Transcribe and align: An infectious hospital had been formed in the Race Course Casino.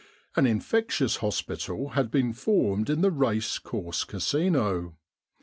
An 0.35 0.47
infectious 0.47 1.17
hospital 1.17 1.89
had 1.89 2.09
been 2.09 2.33
formed 2.33 2.89
in 2.89 3.01
the 3.01 3.11
Race 3.11 3.59
Course 3.59 4.03
Casino. 4.03 4.95